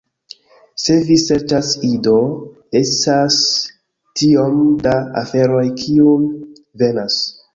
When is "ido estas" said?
1.89-3.37